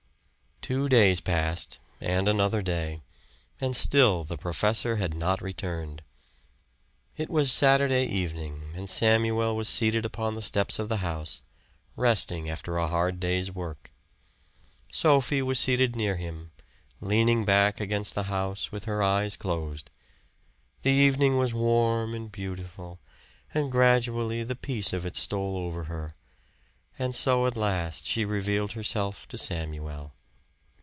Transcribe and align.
Two 0.63 0.87
days 0.87 1.19
passed, 1.21 1.79
and 1.99 2.27
another 2.29 2.61
day, 2.61 2.99
and 3.59 3.75
still 3.75 4.23
the 4.23 4.37
professor 4.37 4.97
had 4.97 5.13
not 5.15 5.41
returned. 5.41 6.03
It 7.17 7.31
was 7.31 7.51
Saturday 7.51 8.05
evening 8.05 8.71
and 8.75 8.87
Samuel 8.87 9.55
was 9.55 9.67
seated 9.67 10.05
upon 10.05 10.35
the 10.35 10.41
steps 10.41 10.77
of 10.77 10.87
the 10.87 10.97
house, 10.97 11.41
resting 11.95 12.47
after 12.47 12.77
a 12.77 12.87
hard 12.87 13.19
day's 13.19 13.51
work. 13.51 13.91
Sophie 14.93 15.41
was 15.41 15.57
seated 15.59 15.95
near 15.95 16.15
him, 16.17 16.51
leaning 17.01 17.43
back 17.43 17.79
against 17.81 18.13
the 18.13 18.25
house 18.29 18.71
with 18.71 18.85
her 18.85 19.01
eyes 19.01 19.35
closed. 19.35 19.89
The 20.83 20.91
evening 20.91 21.37
was 21.39 21.55
warm 21.55 22.13
and 22.13 22.31
beautiful, 22.31 22.99
and 23.51 23.71
gradually 23.71 24.43
the 24.43 24.55
peace 24.55 24.93
of 24.93 25.07
it 25.07 25.15
stole 25.17 25.57
over 25.57 25.85
her. 25.85 26.13
And 26.99 27.15
so 27.15 27.47
at 27.47 27.57
last 27.57 28.05
she 28.05 28.25
revealed 28.25 28.73
herself 28.73 29.27
to 29.29 29.39
Samuel. 29.39 30.13